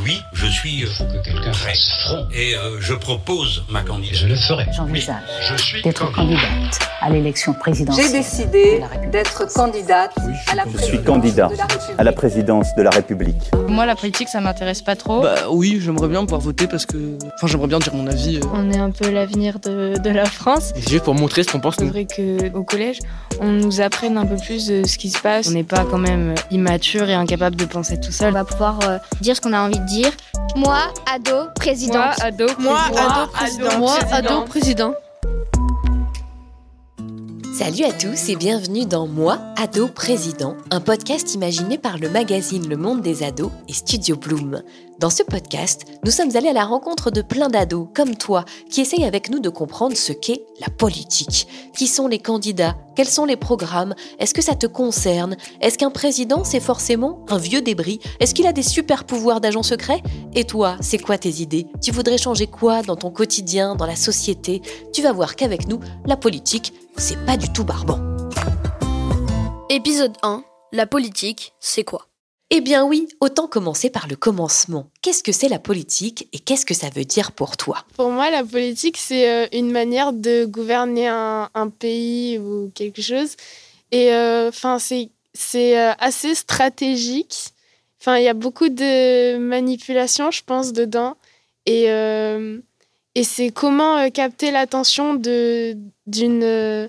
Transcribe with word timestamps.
Oui, 0.00 0.20
je 0.32 0.46
suis 0.46 0.80
Il 0.80 0.86
faut 0.86 1.04
que 1.04 1.22
quelqu'un 1.24 1.50
prêt. 1.50 1.70
fasse 1.70 1.90
front. 2.04 2.28
Et 2.32 2.54
euh, 2.56 2.80
je 2.80 2.94
propose 2.94 3.64
ma 3.68 3.80
Et 3.80 3.82
je 3.82 3.88
candidature. 3.88 4.28
le 4.28 4.36
ferai. 4.36 4.66
J'envisage 4.76 5.22
Je 5.50 5.56
suis 5.62 5.82
d'être 5.82 6.10
candidate 6.12 6.88
à 7.06 7.10
l'élection 7.10 7.52
présidentielle. 7.54 8.06
J'ai 8.06 8.12
décidé 8.12 8.82
d'être 9.12 9.46
candidate 9.54 10.10
à 10.50 10.54
la 10.56 10.64
Je 10.64 10.68
suis 10.78 10.98
présidence 10.98 11.06
candidat 11.06 11.48
de 11.48 11.54
la 11.56 11.64
République. 11.66 11.94
à 11.98 12.04
la 12.04 12.12
présidence 12.12 12.66
de 12.76 12.82
la 12.82 12.90
République. 12.90 13.50
Moi, 13.68 13.86
la 13.86 13.94
politique, 13.94 14.28
ça 14.28 14.40
m'intéresse 14.40 14.82
pas 14.82 14.96
trop. 14.96 15.20
Bah 15.22 15.34
oui, 15.50 15.78
j'aimerais 15.80 16.08
bien 16.08 16.22
pouvoir 16.22 16.40
voter 16.40 16.66
parce 16.66 16.84
que. 16.84 16.96
Enfin, 17.36 17.46
j'aimerais 17.46 17.68
bien 17.68 17.78
dire 17.78 17.94
mon 17.94 18.06
avis. 18.08 18.38
euh. 18.38 18.46
On 18.54 18.70
est 18.72 18.78
un 18.78 18.90
peu 18.90 19.08
l'avenir 19.10 19.60
de, 19.60 19.94
de 20.02 20.10
la 20.10 20.24
France. 20.24 20.72
C'est 20.74 20.88
juste 20.90 21.04
pour 21.04 21.14
montrer 21.14 21.44
ce 21.44 21.52
qu'on 21.52 21.60
pense 21.60 21.76
C'est 21.78 21.84
vrai 21.84 22.06
qu'au 22.06 22.64
collège, 22.64 22.98
on 23.40 23.48
nous 23.52 23.80
apprenne 23.80 24.18
un 24.18 24.26
peu 24.26 24.36
plus 24.36 24.66
de 24.66 24.84
ce 24.84 24.98
qui 24.98 25.10
se 25.10 25.20
passe. 25.20 25.46
On 25.48 25.52
n'est 25.52 25.62
pas 25.64 25.84
quand 25.88 25.98
même 25.98 26.34
immature 26.50 27.08
et 27.08 27.14
incapable 27.14 27.54
de 27.54 27.66
penser 27.66 28.00
tout 28.00 28.08
On 28.08 28.12
seul. 28.12 28.32
va 28.34 28.44
pouvoir 28.44 28.80
euh, 28.88 28.98
dire 29.20 29.36
ce 29.36 29.40
qu'on 29.40 29.52
a 29.52 29.60
envie 29.60 29.78
de 29.78 29.86
dire. 29.86 30.10
Moi, 30.56 30.78
ado, 31.14 31.50
présidente. 31.54 32.20
ado, 32.20 32.46
Moi, 32.58 32.78
ado, 32.96 33.30
président. 33.32 33.78
Moi, 33.78 33.94
ado, 34.10 34.42
président. 34.42 34.94
Salut 37.58 37.84
à 37.84 37.92
tous 37.92 38.28
et 38.28 38.36
bienvenue 38.36 38.84
dans 38.84 39.06
Moi, 39.06 39.38
ado 39.56 39.88
président, 39.88 40.56
un 40.70 40.80
podcast 40.80 41.34
imaginé 41.34 41.78
par 41.78 41.96
le 41.96 42.10
magazine 42.10 42.68
Le 42.68 42.76
Monde 42.76 43.00
des 43.00 43.22
ados 43.22 43.50
et 43.66 43.72
Studio 43.72 44.14
Bloom. 44.14 44.62
Dans 44.98 45.08
ce 45.08 45.22
podcast, 45.22 45.86
nous 46.04 46.10
sommes 46.10 46.36
allés 46.36 46.50
à 46.50 46.54
la 46.54 46.66
rencontre 46.66 47.10
de 47.10 47.22
plein 47.22 47.48
d'ados, 47.48 47.88
comme 47.94 48.14
toi, 48.14 48.44
qui 48.70 48.82
essayent 48.82 49.06
avec 49.06 49.30
nous 49.30 49.40
de 49.40 49.48
comprendre 49.48 49.96
ce 49.96 50.12
qu'est 50.12 50.44
la 50.60 50.68
politique. 50.68 51.46
Qui 51.74 51.86
sont 51.86 52.08
les 52.08 52.18
candidats? 52.18 52.76
Quels 52.94 53.08
sont 53.08 53.24
les 53.24 53.36
programmes? 53.36 53.94
Est-ce 54.18 54.34
que 54.34 54.42
ça 54.42 54.54
te 54.54 54.66
concerne? 54.66 55.36
Est-ce 55.62 55.78
qu'un 55.78 55.90
président, 55.90 56.44
c'est 56.44 56.60
forcément 56.60 57.24
un 57.28 57.38
vieux 57.38 57.62
débris? 57.62 58.00
Est-ce 58.20 58.34
qu'il 58.34 58.46
a 58.46 58.52
des 58.52 58.62
super 58.62 59.04
pouvoirs 59.04 59.40
d'agent 59.40 59.62
secret? 59.62 60.02
Et 60.34 60.44
toi, 60.44 60.76
c'est 60.80 60.98
quoi 60.98 61.16
tes 61.16 61.40
idées? 61.42 61.66
Tu 61.82 61.90
voudrais 61.90 62.18
changer 62.18 62.46
quoi 62.46 62.82
dans 62.82 62.96
ton 62.96 63.10
quotidien, 63.10 63.76
dans 63.76 63.86
la 63.86 63.96
société? 63.96 64.62
Tu 64.92 65.02
vas 65.02 65.12
voir 65.12 65.36
qu'avec 65.36 65.68
nous, 65.68 65.80
la 66.06 66.16
politique, 66.16 66.72
c'est 66.98 67.24
pas 67.24 67.36
du 67.36 67.52
tout 67.52 67.64
barbant. 67.64 68.00
Épisode 69.68 70.16
1. 70.22 70.44
La 70.72 70.86
politique, 70.86 71.54
c'est 71.60 71.84
quoi? 71.84 72.08
Eh 72.50 72.60
bien 72.60 72.84
oui, 72.84 73.08
autant 73.20 73.48
commencer 73.48 73.90
par 73.90 74.06
le 74.06 74.14
commencement. 74.14 74.90
Qu'est-ce 75.02 75.22
que 75.22 75.32
c'est 75.32 75.48
la 75.48 75.58
politique 75.58 76.28
et 76.32 76.38
qu'est-ce 76.38 76.64
que 76.64 76.74
ça 76.74 76.88
veut 76.94 77.04
dire 77.04 77.32
pour 77.32 77.56
toi? 77.56 77.84
Pour 77.96 78.10
moi, 78.10 78.30
la 78.30 78.44
politique, 78.44 78.96
c'est 78.96 79.28
euh, 79.28 79.46
une 79.52 79.72
manière 79.72 80.12
de 80.12 80.44
gouverner 80.44 81.08
un, 81.08 81.50
un 81.54 81.68
pays 81.70 82.38
ou 82.38 82.70
quelque 82.74 83.02
chose. 83.02 83.36
Et 83.90 84.10
enfin, 84.12 84.78
c'est 84.78 85.10
c'est 85.36 85.78
euh, 85.78 85.92
assez 85.98 86.34
stratégique. 86.34 87.50
Enfin, 88.00 88.18
il 88.18 88.24
y 88.24 88.28
a 88.28 88.34
beaucoup 88.34 88.68
de 88.68 89.36
manipulation, 89.38 90.30
je 90.30 90.42
pense, 90.44 90.72
dedans. 90.72 91.16
Et, 91.66 91.90
euh, 91.90 92.58
et 93.16 93.24
c'est 93.24 93.50
comment 93.50 93.96
euh, 93.96 94.10
capter 94.10 94.52
l'attention 94.52 95.14
d'une 95.14 96.42
euh, 96.42 96.88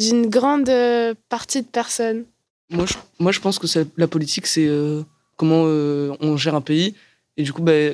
d'une 0.00 0.26
grande 0.26 0.68
euh, 0.68 1.14
partie 1.28 1.62
de 1.62 1.66
personnes. 1.66 2.24
Moi, 2.70 2.86
je, 2.86 2.94
moi, 3.20 3.30
je 3.30 3.40
pense 3.40 3.58
que 3.58 3.66
la 3.96 4.08
politique, 4.08 4.46
c'est 4.46 4.68
comment 5.36 5.62
on 5.64 6.36
gère 6.36 6.54
un 6.54 6.60
pays. 6.60 6.94
Et 7.36 7.42
du 7.42 7.52
coup, 7.52 7.62
bah, 7.62 7.90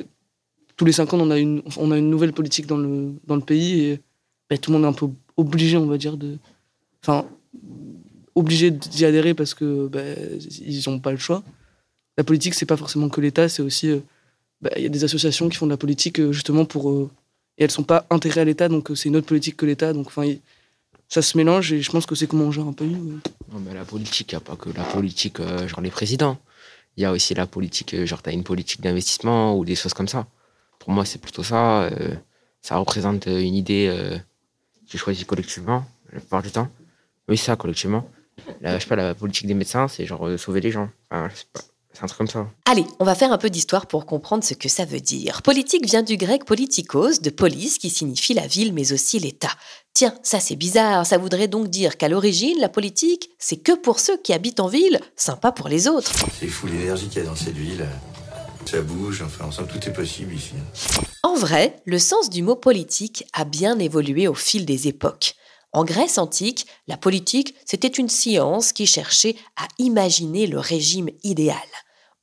tous 0.75 0.85
les 0.85 0.91
cinq 0.91 1.13
ans, 1.13 1.19
on 1.19 1.31
a 1.31 1.39
une, 1.39 1.63
on 1.77 1.91
a 1.91 1.97
une 1.97 2.11
nouvelle 2.11 2.31
politique 2.31 2.67
dans 2.67 2.77
le, 2.77 3.13
dans 3.25 3.35
le 3.35 3.41
pays. 3.41 3.81
Et 3.81 3.99
bah, 4.49 4.57
tout 4.57 4.69
le 4.71 4.77
monde 4.77 4.85
est 4.85 4.89
un 4.89 4.93
peu 4.93 5.07
obligé, 5.35 5.77
on 5.77 5.87
va 5.87 5.97
dire, 5.97 6.15
de. 6.15 6.37
Enfin, 7.01 7.25
obligé 8.35 8.69
d'y 8.69 9.03
adhérer 9.03 9.33
parce 9.33 9.55
que 9.55 9.87
bah, 9.87 10.01
ils 10.61 10.83
n'ont 10.87 10.99
pas 10.99 11.11
le 11.11 11.17
choix. 11.17 11.43
La 12.17 12.23
politique, 12.23 12.53
c'est 12.53 12.67
pas 12.67 12.77
forcément 12.77 13.09
que 13.09 13.19
l'État, 13.19 13.49
c'est 13.49 13.63
aussi. 13.63 13.89
bah, 14.61 14.69
Il 14.77 14.83
y 14.83 14.85
a 14.85 14.89
des 14.89 15.03
associations 15.03 15.49
qui 15.49 15.57
font 15.57 15.65
de 15.65 15.71
la 15.71 15.77
politique 15.77 16.21
justement 16.31 16.65
pour. 16.65 17.09
Et 17.57 17.63
elles 17.63 17.71
sont 17.71 17.83
pas 17.83 18.05
intégrées 18.09 18.41
à 18.41 18.45
l'État, 18.45 18.69
donc 18.69 18.91
euh, 18.91 18.95
c'est 18.95 19.09
une 19.09 19.15
autre 19.15 19.27
politique 19.27 19.57
que 19.57 19.65
l'État. 19.65 19.93
Donc, 19.93 20.07
enfin, 20.07 20.31
ça 21.07 21.21
se 21.21 21.37
mélange 21.37 21.73
et 21.73 21.81
je 21.81 21.91
pense 21.91 22.05
que 22.05 22.15
c'est 22.15 22.27
comment 22.27 22.45
on 22.45 22.51
gère 22.51 22.67
un 22.67 22.73
pays. 22.73 22.93
ouais. 22.93 23.19
Non, 23.51 23.59
mais 23.59 23.73
la 23.73 23.85
politique, 23.85 24.31
il 24.31 24.35
n'y 24.35 24.37
a 24.37 24.41
pas 24.41 24.55
que 24.55 24.69
la 24.69 24.83
politique, 24.83 25.39
euh, 25.39 25.67
genre 25.67 25.81
les 25.81 25.89
présidents. 25.89 26.37
Il 26.95 27.03
y 27.03 27.05
a 27.05 27.11
aussi 27.11 27.33
la 27.33 27.47
politique, 27.47 27.93
euh, 27.93 28.05
genre 28.05 28.21
tu 28.21 28.29
as 28.29 28.33
une 28.33 28.43
politique 28.43 28.81
d'investissement 28.81 29.57
ou 29.57 29.65
des 29.65 29.75
choses 29.75 29.93
comme 29.93 30.07
ça. 30.07 30.27
Pour 30.79 30.91
moi, 30.91 31.05
c'est 31.05 31.19
plutôt 31.19 31.43
ça. 31.43 31.89
ça 32.61 32.77
représente 32.77 33.25
une 33.25 33.55
idée 33.55 33.91
qui 34.85 34.95
est 34.95 34.99
choisie 34.99 35.25
collectivement, 35.25 35.85
la 36.13 36.19
plupart 36.19 36.41
du 36.41 36.51
temps. 36.51 36.69
Oui, 37.27 37.35
ça, 37.35 37.57
collectivement. 37.57 38.09
La, 38.61 38.77
je 38.77 38.83
sais 38.83 38.87
pas, 38.87 38.95
la 38.95 39.13
politique 39.13 39.47
des 39.47 39.53
médecins, 39.53 39.89
c'est 39.89 40.05
genre 40.05 40.39
sauver 40.39 40.61
les 40.61 40.71
gens. 40.71 40.89
Enfin, 41.11 41.29
pas. 41.51 41.59
C'est 41.97 42.03
un 42.03 42.07
truc 42.07 42.17
comme 42.17 42.27
ça. 42.27 42.47
Allez, 42.65 42.85
on 42.99 43.05
va 43.05 43.15
faire 43.15 43.31
un 43.31 43.39
peu 43.39 43.49
d'histoire 43.49 43.87
pour 43.87 44.05
comprendre 44.05 44.43
ce 44.43 44.53
que 44.53 44.69
ça 44.69 44.85
veut 44.85 44.99
dire. 44.99 45.41
Politique 45.41 45.83
vient 45.83 46.03
du 46.03 46.15
grec 46.15 46.45
politikos, 46.45 47.21
de 47.21 47.31
police, 47.31 47.79
qui 47.79 47.89
signifie 47.89 48.35
la 48.35 48.45
ville, 48.45 48.71
mais 48.71 48.91
aussi 48.91 49.17
l'État. 49.17 49.49
Tiens, 49.95 50.13
ça 50.21 50.39
c'est 50.39 50.55
bizarre, 50.55 51.07
ça 51.07 51.17
voudrait 51.17 51.47
donc 51.47 51.69
dire 51.69 51.97
qu'à 51.97 52.07
l'origine, 52.07 52.59
la 52.59 52.69
politique, 52.69 53.31
c'est 53.39 53.57
que 53.57 53.71
pour 53.71 53.99
ceux 53.99 54.15
qui 54.17 54.31
habitent 54.31 54.59
en 54.59 54.67
ville, 54.67 54.99
sympa 55.15 55.51
pour 55.51 55.69
les 55.69 55.87
autres. 55.87 56.11
C'est 56.39 56.45
fou 56.45 56.67
l'énergie 56.67 57.07
qu'il 57.07 57.23
y 57.23 57.25
a 57.25 57.29
dans 57.29 57.35
cette 57.35 57.57
ville. 57.57 57.87
Ça 58.69 58.79
bouge, 58.81 59.23
enfin, 59.25 59.45
ensemble, 59.45 59.69
tout 59.69 59.89
est 59.89 59.93
possible 59.93 60.35
ici. 60.35 60.53
En 61.23 61.33
vrai, 61.33 61.81
le 61.85 61.97
sens 61.97 62.29
du 62.29 62.43
mot 62.43 62.55
politique 62.55 63.25
a 63.33 63.43
bien 63.43 63.79
évolué 63.79 64.27
au 64.27 64.35
fil 64.35 64.67
des 64.67 64.87
époques. 64.87 65.33
En 65.73 65.83
Grèce 65.83 66.19
antique, 66.19 66.67
la 66.87 66.97
politique, 66.97 67.55
c'était 67.65 67.87
une 67.87 68.09
science 68.09 68.71
qui 68.71 68.85
cherchait 68.85 69.35
à 69.55 69.67
imaginer 69.79 70.45
le 70.45 70.59
régime 70.59 71.09
idéal. 71.23 71.57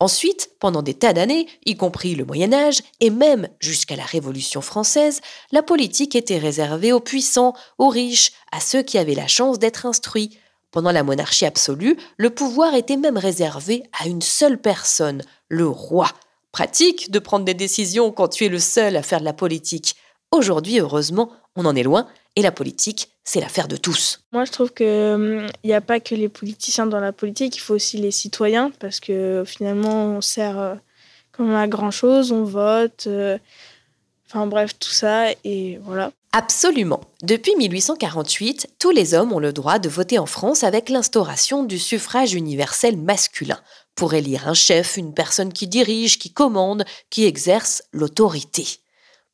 Ensuite, 0.01 0.51
pendant 0.59 0.83
des 0.83 0.95
tas 0.95 1.13
d'années, 1.13 1.47
y 1.65 1.77
compris 1.77 2.15
le 2.15 2.25
Moyen 2.25 2.53
Âge 2.53 2.83
et 3.01 3.11
même 3.11 3.49
jusqu'à 3.61 3.97
la 3.97 4.05
Révolution 4.05 4.61
française, 4.61 5.21
la 5.53 5.63
politique 5.63 6.17
était 6.17 6.39
réservée 6.39 6.93
aux 6.93 7.01
puissants, 7.01 7.55
aux 7.79 7.89
riches, 7.89 8.33
à 8.51 8.61
ceux 8.61 8.83
qui 8.83 8.99
avaient 8.99 9.15
la 9.15 9.29
chance 9.29 9.59
d'être 9.59 9.87
instruits. 9.87 10.39
Pendant 10.73 10.91
la 10.91 11.05
monarchie 11.05 11.47
absolue, 11.47 11.97
le 12.17 12.31
pouvoir 12.31 12.75
était 12.75 12.97
même 12.97 13.17
réservé 13.17 13.85
à 13.99 14.09
une 14.09 14.23
seule 14.23 14.61
personne, 14.61 15.23
le 15.49 15.69
roi. 15.69 16.11
Pratique 16.51 17.13
de 17.13 17.21
prendre 17.21 17.45
des 17.45 17.55
décisions 17.55 18.11
quand 18.11 18.29
tu 18.29 18.45
es 18.45 18.49
le 18.49 18.59
seul 18.59 18.97
à 18.97 19.03
faire 19.03 19.21
de 19.21 19.25
la 19.25 19.33
politique. 19.33 19.95
Aujourd'hui, 20.33 20.81
heureusement, 20.81 21.31
on 21.55 21.65
en 21.65 21.77
est 21.77 21.85
loin 21.85 22.09
et 22.35 22.43
la 22.43 22.51
politique, 22.51 23.14
c'est 23.25 23.41
l'affaire 23.41 23.69
de 23.69 23.77
tous. 23.77 24.21
Moi, 24.33 24.45
je 24.45 24.53
trouve 24.53 24.73
qu'il 24.73 25.47
n'y 25.65 25.73
a 25.73 25.81
pas 25.81 25.99
que 25.99 26.15
les 26.15 26.29
politiciens 26.29 26.87
dans 26.87 27.01
la 27.01 27.13
politique, 27.13 27.57
il 27.57 27.61
faut 27.61 27.75
aussi 27.75 27.97
les 27.97 28.11
citoyens, 28.11 28.71
parce 28.79 29.01
que 29.01 29.45
finalement, 29.47 30.07
on 30.07 30.21
sert 30.21 30.59
euh, 30.59 30.75
quand 31.33 31.45
même 31.45 31.57
à 31.57 31.67
grand-chose, 31.67 32.33
on 32.33 32.45
vote, 32.45 33.05
euh, 33.07 33.39
enfin 34.29 34.47
bref, 34.47 34.79
tout 34.79 34.91
ça, 34.91 35.31
et 35.43 35.79
voilà. 35.83 36.13
Absolument. 36.33 37.01
Depuis 37.23 37.55
1848, 37.57 38.75
tous 38.79 38.91
les 38.91 39.15
hommes 39.15 39.33
ont 39.33 39.39
le 39.39 39.53
droit 39.53 39.79
de 39.79 39.89
voter 39.89 40.19
en 40.19 40.27
France 40.27 40.65
avec 40.65 40.91
l'instauration 40.91 41.63
du 41.63 41.79
suffrage 41.79 42.35
universel 42.35 42.99
masculin, 42.99 43.59
pour 43.95 44.15
élire 44.15 44.49
un 44.49 44.55
chef, 44.55 44.97
une 44.97 45.15
personne 45.15 45.53
qui 45.53 45.67
dirige, 45.67 46.19
qui 46.19 46.31
commande, 46.31 46.85
qui 47.09 47.25
exerce 47.25 47.83
l'autorité. 47.93 48.67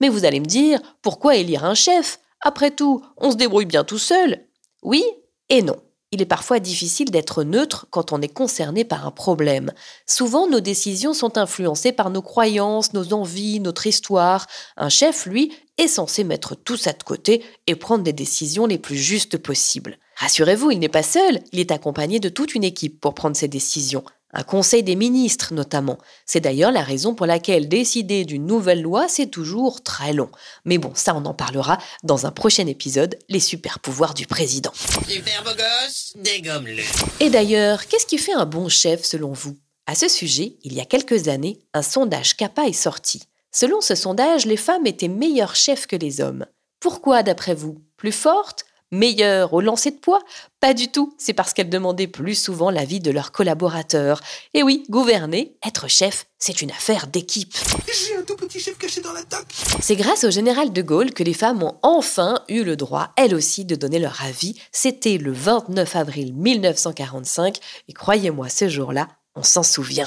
Mais 0.01 0.09
vous 0.09 0.25
allez 0.25 0.41
me 0.41 0.47
dire, 0.47 0.81
pourquoi 1.03 1.37
élire 1.37 1.65
un 1.65 1.75
chef? 1.75 2.21
Après 2.41 2.71
tout, 2.71 3.05
on 3.17 3.31
se 3.31 3.37
débrouille 3.37 3.67
bien 3.67 3.85
tout 3.85 3.99
seul. 3.99 4.47
Oui 4.83 5.05
et 5.49 5.63
non. 5.63 5.77
Il 6.13 6.21
est 6.21 6.27
parfois 6.27 6.59
difficile 6.59 7.13
d'être 7.13 7.45
neutre 7.45 7.87
quand 7.91 8.13
on 8.13 8.21
est 8.21 8.29
concerné 8.29 8.83
par 8.85 9.07
un 9.07 9.13
problème. 9.13 9.73
Souvent, 10.09 10.49
nos 10.49 10.59
décisions 10.59 11.15
sont 11.15 11.39
influencées 11.39 11.93
par 11.93 12.11
nos 12.11 12.23
croyances, 12.23 12.95
nos 12.95 13.13
envies, 13.13 13.61
notre 13.61 13.87
histoire. 13.87 14.49
Un 14.77 14.89
chef, 14.89 15.27
lui, 15.27 15.53
est 15.79 15.87
censé 15.87 16.25
mettre 16.25 16.57
tout 16.57 16.77
ça 16.77 16.93
de 16.93 17.03
côté 17.05 17.45
et 17.69 17.77
prendre 17.77 18.03
des 18.03 18.13
décisions 18.13 18.67
les 18.67 18.79
plus 18.79 18.97
justes 18.97 19.39
possibles. 19.39 19.99
Rassurez-vous, 20.17 20.73
il 20.73 20.81
n'est 20.81 20.89
pas 20.89 21.05
seul, 21.05 21.41
il 21.53 21.61
est 21.61 21.71
accompagné 21.71 22.19
de 22.19 22.29
toute 22.29 22.57
une 22.57 22.65
équipe 22.65 23.01
pour 23.01 23.15
prendre 23.15 23.37
ces 23.37 23.49
décisions. 23.49 24.03
Un 24.33 24.43
conseil 24.43 24.83
des 24.83 24.97
ministres 24.97 25.53
notamment. 25.53 25.99
C'est 26.25 26.41
d'ailleurs 26.41 26.71
la 26.71 26.83
raison 26.83 27.15
pour 27.15 27.27
laquelle 27.27 27.69
décider 27.69 28.25
d'une 28.25 28.47
nouvelle 28.47 28.83
loi, 28.83 29.09
c'est 29.09 29.27
toujours 29.27 29.83
très 29.83 30.13
long. 30.13 30.31
Mais 30.65 30.79
bon, 30.79 30.93
ça 30.95 31.15
on 31.15 31.25
en 31.25 31.35
parlera 31.35 31.79
dans 32.05 32.27
un 32.27 32.31
prochain 32.31 32.67
épisode, 32.67 33.19
les 33.29 33.41
super 33.41 33.81
pouvoirs 33.81 34.15
du 34.15 34.27
président. 34.27 34.73
Super 34.75 35.43
beau 35.43 35.51
gosse, 35.51 36.13
dégomme-le. 36.17 36.83
Et 37.19 37.31
d'ailleurs, 37.31 37.87
qu'est-ce 37.87 38.07
qui 38.07 38.19
fait 38.19 38.35
un 38.35 38.47
bon 38.47 38.69
chef 38.69 39.05
selon 39.05 39.33
vous? 39.33 39.57
À 39.87 39.97
ce 39.97 40.09
sujet, 40.09 40.57
il 40.63 40.73
y 40.75 40.81
a 40.81 40.85
quelques 40.85 41.27
années, 41.27 41.59
un 41.75 41.83
sondage 41.83 42.37
CAPA 42.37 42.69
est 42.69 42.73
sorti. 42.73 43.23
Selon 43.51 43.81
ce 43.81 43.97
sondage, 43.97 44.47
les 44.47 44.57
femmes 44.57 44.87
étaient 44.87 45.09
meilleures 45.09 45.57
chefs 45.57 45.89
que 45.89 45.97
les 45.97 46.21
hommes. 46.21 46.47
Pourquoi 46.79 47.25
d'après 47.25 47.55
vous? 47.55 47.83
Plus 47.97 48.13
fortes? 48.13 48.65
Meilleures 48.93 49.55
au 49.55 49.61
lancer 49.61 49.91
de 49.91 49.97
poids? 49.97 50.21
Pas 50.59 50.75
du 50.75 50.89
tout, 50.89 51.15
c'est 51.17 51.33
parce 51.33 51.53
qu'elles 51.53 51.71
demandaient 51.71 52.07
plus 52.07 52.35
souvent 52.35 52.71
l'avis 52.71 53.01
de 53.01 53.11
leurs 53.11 53.33
collaborateurs. 53.33 54.21
Et 54.53 54.63
oui, 54.63 54.85
gouverner, 54.91 55.57
être 55.65 55.89
chef, 55.89 56.27
c'est 56.39 56.61
une 56.61 56.71
affaire 56.71 57.07
d'équipe. 57.07 57.55
J'ai 57.87 58.17
un 58.17 58.23
tout 58.23 58.37
petit 58.37 58.59
chef 58.59 58.77
caché 58.79 59.01
dans 59.01 59.13
la 59.13 59.23
toque. 59.23 59.47
C'est 59.81 59.97
grâce 59.97 60.25
au 60.25 60.31
général 60.31 60.73
de 60.73 60.83
Gaulle 60.83 61.13
que 61.13 61.23
les 61.23 61.35
femmes 61.35 61.63
ont 61.63 61.77
enfin 61.83 62.43
eu 62.49 62.65
le 62.65 62.77
droit, 62.77 63.13
elles 63.17 63.35
aussi, 63.35 63.65
de 63.65 63.77
donner 63.77 63.99
leur 63.99 64.23
avis. 64.23 64.61
C'était 64.73 65.19
le 65.19 65.33
29 65.33 65.97
avril 65.97 66.35
1945, 66.35 67.59
et 67.89 67.93
croyez-moi, 67.93 68.49
ce 68.49 68.69
jour-là, 68.69 69.09
on 69.37 69.43
s'en 69.43 69.63
souvient. 69.63 70.07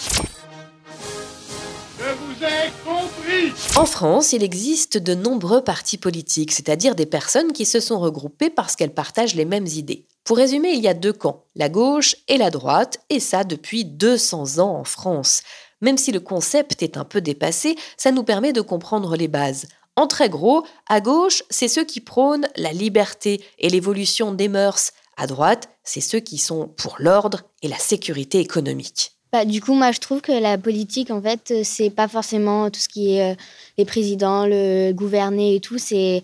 En 3.76 3.86
France, 3.86 4.34
il 4.34 4.44
existe 4.44 4.98
de 4.98 5.16
nombreux 5.16 5.64
partis 5.64 5.98
politiques, 5.98 6.52
c'est-à-dire 6.52 6.96
des 6.96 7.06
personnes 7.06 7.54
qui 7.54 7.66
se 7.66 7.80
sont 7.80 8.00
regroupées 8.00 8.50
parce 8.50 8.76
qu'elles 8.76 8.94
partagent 8.94 9.36
les 9.36 9.46
mêmes 9.46 9.68
idées. 9.68 10.06
Pour 10.24 10.38
résumer, 10.38 10.70
il 10.70 10.82
y 10.82 10.88
a 10.88 10.94
deux 10.94 11.12
camps, 11.12 11.44
la 11.56 11.70
gauche 11.70 12.16
et 12.28 12.38
la 12.38 12.50
droite, 12.50 13.00
et 13.10 13.20
ça 13.20 13.44
depuis 13.44 13.84
200 13.84 14.60
ans 14.60 14.78
en 14.78 14.84
France. 14.84 15.42
Même 15.82 15.98
si 15.98 16.12
le 16.12 16.20
concept 16.20 16.82
est 16.82 16.98
un 16.98 17.04
peu 17.04 17.20
dépassé, 17.20 17.76
ça 17.98 18.12
nous 18.12 18.24
permet 18.24 18.54
de 18.54 18.62
comprendre 18.62 19.16
les 19.18 19.28
bases. 19.28 19.66
En 19.96 20.08
très 20.08 20.30
gros, 20.30 20.64
à 20.88 21.02
gauche, 21.02 21.44
c'est 21.50 21.68
ceux 21.68 21.84
qui 21.84 22.00
prônent 22.00 22.48
la 22.56 22.72
liberté 22.72 23.44
et 23.60 23.70
l'évolution 23.70 24.34
des 24.34 24.48
mœurs. 24.48 24.92
À 25.18 25.28
droite, 25.28 25.70
c'est 25.84 26.02
ceux 26.02 26.20
qui 26.20 26.38
sont 26.38 26.68
pour 26.68 26.96
l'ordre 27.00 27.42
et 27.62 27.68
la 27.68 27.78
sécurité 27.78 28.40
économique. 28.40 29.12
Bah, 29.34 29.46
du 29.46 29.62
coup, 29.62 29.74
moi, 29.74 29.92
je 29.92 30.00
trouve 30.00 30.22
que 30.22 30.32
la 30.32 30.60
politique, 30.60 31.10
en 31.10 31.20
fait, 31.20 31.50
euh, 31.50 31.62
c'est 31.64 31.90
pas 31.90 32.08
forcément 32.08 32.70
tout 32.70 32.80
ce 32.80 32.88
qui 32.88 33.16
est 33.16 33.32
euh, 33.32 33.36
les 33.80 33.86
présidents, 33.86 34.46
le 34.46 34.92
gouverner 34.92 35.56
et 35.56 35.60
tout. 35.60 35.80
C'est 35.80 36.22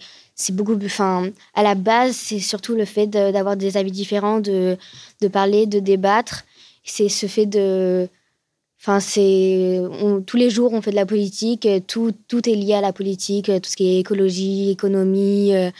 beaucoup 0.51 0.77
plus. 0.77 0.85
Enfin, 0.85 1.31
à 1.55 1.63
la 1.63 1.73
base, 1.73 2.15
c'est 2.15 2.37
surtout 2.39 2.75
le 2.75 2.85
fait 2.85 3.07
d'avoir 3.07 3.57
des 3.57 3.77
avis 3.77 3.91
différents, 3.91 4.39
de, 4.39 4.77
parler, 5.33 5.65
de 5.65 5.79
débattre. 5.79 6.45
C'est 6.83 7.09
ce 7.09 7.25
fait 7.25 7.47
de. 7.47 8.07
Enfin, 8.79 8.99
c'est. 8.99 9.81
Tous 10.27 10.37
les 10.37 10.51
jours, 10.51 10.73
on 10.73 10.81
fait 10.83 10.91
de 10.91 10.95
la 10.95 11.07
politique. 11.07 11.67
Tout, 11.87 12.13
tout 12.27 12.47
est 12.47 12.55
lié 12.55 12.75
à 12.75 12.81
la 12.81 12.93
politique. 12.93 13.47
Tout 13.47 13.69
ce 13.69 13.75
qui 13.75 13.87
est 13.87 13.99
écologie, 14.01 14.69
économie. 14.69 15.55
Euh, 15.55 15.71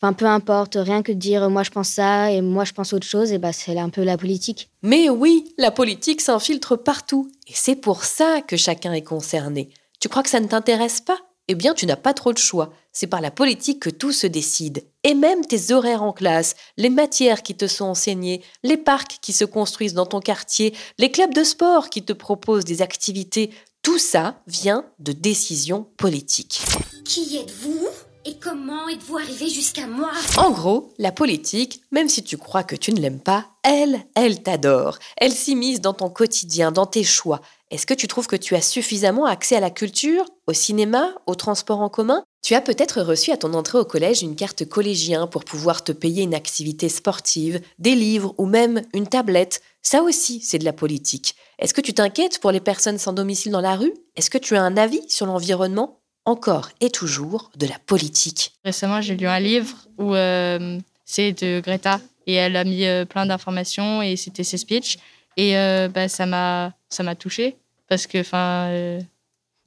Enfin, 0.00 0.12
peu 0.12 0.26
importe, 0.26 0.76
rien 0.78 1.02
que 1.02 1.12
de 1.12 1.18
dire 1.18 1.48
moi 1.48 1.62
je 1.62 1.70
pense 1.70 1.88
ça 1.88 2.30
et 2.30 2.42
moi 2.42 2.64
je 2.64 2.72
pense 2.72 2.92
autre 2.92 3.06
chose, 3.06 3.32
et 3.32 3.38
bah 3.38 3.52
c'est 3.52 3.78
un 3.78 3.88
peu 3.88 4.02
la 4.02 4.18
politique. 4.18 4.68
Mais 4.82 5.08
oui, 5.08 5.54
la 5.56 5.70
politique 5.70 6.20
s'infiltre 6.20 6.76
partout. 6.76 7.30
Et 7.46 7.52
c'est 7.54 7.76
pour 7.76 8.04
ça 8.04 8.42
que 8.42 8.56
chacun 8.56 8.92
est 8.92 9.02
concerné. 9.02 9.70
Tu 10.00 10.08
crois 10.08 10.22
que 10.22 10.30
ça 10.30 10.40
ne 10.40 10.48
t'intéresse 10.48 11.00
pas? 11.00 11.18
Eh 11.48 11.54
bien, 11.54 11.74
tu 11.74 11.84
n'as 11.84 11.96
pas 11.96 12.14
trop 12.14 12.32
de 12.32 12.38
choix. 12.38 12.72
C'est 12.92 13.06
par 13.06 13.20
la 13.20 13.30
politique 13.30 13.80
que 13.80 13.90
tout 13.90 14.12
se 14.12 14.26
décide. 14.26 14.84
Et 15.02 15.14
même 15.14 15.44
tes 15.44 15.72
horaires 15.72 16.02
en 16.02 16.12
classe, 16.12 16.56
les 16.78 16.88
matières 16.88 17.42
qui 17.42 17.54
te 17.54 17.66
sont 17.66 17.84
enseignées, 17.84 18.42
les 18.62 18.78
parcs 18.78 19.18
qui 19.20 19.34
se 19.34 19.44
construisent 19.44 19.92
dans 19.92 20.06
ton 20.06 20.20
quartier, 20.20 20.74
les 20.98 21.10
clubs 21.10 21.34
de 21.34 21.44
sport 21.44 21.90
qui 21.90 22.02
te 22.02 22.14
proposent 22.14 22.64
des 22.64 22.80
activités, 22.80 23.50
tout 23.82 23.98
ça 23.98 24.40
vient 24.46 24.86
de 25.00 25.12
décisions 25.12 25.86
politiques. 25.98 26.62
Qui 27.04 27.36
êtes-vous? 27.36 27.88
Et 28.26 28.38
comment 28.38 28.88
êtes-vous 28.88 29.18
arrivé 29.18 29.48
jusqu'à 29.48 29.86
moi? 29.86 30.10
En 30.36 30.50
gros, 30.50 30.92
la 30.98 31.12
politique, 31.12 31.82
même 31.90 32.08
si 32.08 32.22
tu 32.22 32.36
crois 32.36 32.62
que 32.62 32.76
tu 32.76 32.92
ne 32.92 33.00
l'aimes 33.00 33.20
pas, 33.20 33.46
elle, 33.62 34.00
elle 34.14 34.42
t'adore. 34.42 34.98
Elle 35.16 35.32
s'immisce 35.32 35.80
dans 35.80 35.92
ton 35.92 36.08
quotidien, 36.08 36.72
dans 36.72 36.86
tes 36.86 37.04
choix. 37.04 37.40
Est-ce 37.70 37.86
que 37.86 37.94
tu 37.94 38.08
trouves 38.08 38.26
que 38.26 38.36
tu 38.36 38.54
as 38.54 38.62
suffisamment 38.62 39.26
accès 39.26 39.56
à 39.56 39.60
la 39.60 39.70
culture, 39.70 40.24
au 40.46 40.52
cinéma, 40.52 41.14
au 41.26 41.34
transport 41.34 41.80
en 41.80 41.88
commun? 41.88 42.22
Tu 42.42 42.54
as 42.54 42.60
peut-être 42.60 43.00
reçu 43.00 43.30
à 43.30 43.36
ton 43.36 43.54
entrée 43.54 43.78
au 43.78 43.84
collège 43.84 44.22
une 44.22 44.36
carte 44.36 44.66
collégien 44.66 45.26
pour 45.26 45.44
pouvoir 45.44 45.82
te 45.82 45.92
payer 45.92 46.22
une 46.22 46.34
activité 46.34 46.88
sportive, 46.88 47.60
des 47.78 47.94
livres 47.94 48.34
ou 48.38 48.46
même 48.46 48.82
une 48.92 49.06
tablette. 49.06 49.62
Ça 49.82 50.02
aussi, 50.02 50.40
c'est 50.40 50.58
de 50.58 50.64
la 50.64 50.74
politique. 50.74 51.36
Est-ce 51.58 51.74
que 51.74 51.80
tu 51.80 51.94
t'inquiètes 51.94 52.38
pour 52.40 52.52
les 52.52 52.60
personnes 52.60 52.98
sans 52.98 53.12
domicile 53.12 53.52
dans 53.52 53.60
la 53.60 53.76
rue? 53.76 53.94
Est-ce 54.16 54.30
que 54.30 54.38
tu 54.38 54.56
as 54.56 54.62
un 54.62 54.76
avis 54.76 55.02
sur 55.08 55.26
l'environnement? 55.26 56.00
Encore 56.24 56.70
et 56.80 56.90
toujours 56.90 57.50
de 57.56 57.66
la 57.66 57.78
politique. 57.86 58.52
Récemment, 58.64 59.00
j'ai 59.00 59.16
lu 59.16 59.26
un 59.26 59.40
livre 59.40 59.76
où 59.98 60.14
euh, 60.14 60.78
c'est 61.04 61.32
de 61.32 61.60
Greta 61.60 62.00
et 62.26 62.34
elle 62.34 62.56
a 62.56 62.64
mis 62.64 62.86
euh, 62.86 63.04
plein 63.04 63.26
d'informations 63.26 64.02
et 64.02 64.16
c'était 64.16 64.44
ses 64.44 64.58
speeches 64.58 64.98
et 65.36 65.56
euh, 65.56 65.88
bah, 65.88 66.08
ça 66.08 66.26
m'a 66.26 66.72
ça 66.88 67.02
m'a 67.02 67.14
touché 67.14 67.56
parce 67.88 68.06
que 68.06 68.18
enfin 68.20 69.00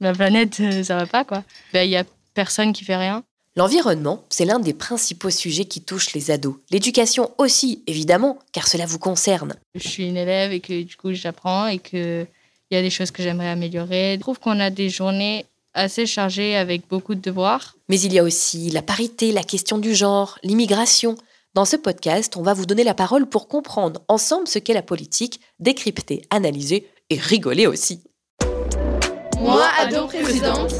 la 0.00 0.12
planète 0.12 0.60
ça 0.82 0.96
va 0.96 1.06
pas 1.06 1.24
quoi. 1.24 1.44
Bah, 1.72 1.84
il 1.84 1.90
y 1.90 1.96
a 1.96 2.04
personne 2.34 2.72
qui 2.72 2.84
fait 2.84 2.96
rien. 2.96 3.22
L'environnement, 3.56 4.24
c'est 4.30 4.44
l'un 4.44 4.60
des 4.60 4.72
principaux 4.72 5.30
sujets 5.30 5.64
qui 5.64 5.80
touchent 5.80 6.12
les 6.12 6.30
ados. 6.30 6.54
L'éducation 6.70 7.32
aussi, 7.38 7.82
évidemment, 7.88 8.38
car 8.52 8.68
cela 8.68 8.86
vous 8.86 9.00
concerne. 9.00 9.56
Je 9.74 9.88
suis 9.88 10.06
une 10.06 10.16
élève 10.16 10.52
et 10.52 10.60
que 10.60 10.82
du 10.82 10.94
coup 10.94 11.12
j'apprends 11.12 11.66
et 11.66 11.80
que 11.80 12.24
il 12.70 12.74
y 12.74 12.78
a 12.78 12.82
des 12.82 12.90
choses 12.90 13.10
que 13.10 13.22
j'aimerais 13.22 13.48
améliorer. 13.48 14.14
Je 14.14 14.20
trouve 14.20 14.38
qu'on 14.38 14.60
a 14.60 14.70
des 14.70 14.90
journées 14.90 15.46
assez 15.78 16.06
chargé 16.06 16.56
avec 16.56 16.88
beaucoup 16.88 17.14
de 17.14 17.20
devoirs. 17.20 17.76
Mais 17.88 18.00
il 18.00 18.12
y 18.12 18.18
a 18.18 18.22
aussi 18.22 18.70
la 18.70 18.82
parité, 18.82 19.32
la 19.32 19.42
question 19.42 19.78
du 19.78 19.94
genre, 19.94 20.38
l'immigration. 20.42 21.16
Dans 21.54 21.64
ce 21.64 21.76
podcast, 21.76 22.36
on 22.36 22.42
va 22.42 22.52
vous 22.52 22.66
donner 22.66 22.84
la 22.84 22.94
parole 22.94 23.26
pour 23.26 23.48
comprendre 23.48 24.02
ensemble 24.08 24.46
ce 24.46 24.58
qu'est 24.58 24.74
la 24.74 24.82
politique, 24.82 25.40
décrypter, 25.58 26.22
analyser 26.30 26.86
et 27.10 27.16
rigoler 27.16 27.66
aussi. 27.66 28.02
Moi, 29.40 29.66
ado 29.78 30.06
présidente. 30.06 30.74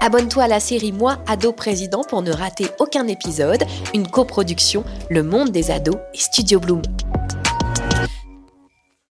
Abonne-toi 0.00 0.44
à 0.44 0.48
la 0.48 0.60
série 0.60 0.92
Moi, 0.92 1.18
ado 1.26 1.52
président 1.52 2.02
pour 2.02 2.22
ne 2.22 2.32
rater 2.32 2.66
aucun 2.78 3.06
épisode, 3.06 3.64
une 3.94 4.08
coproduction 4.08 4.84
Le 5.10 5.22
Monde 5.22 5.50
des 5.50 5.70
ados 5.70 5.96
et 6.14 6.18
Studio 6.18 6.60
Bloom. 6.60 6.82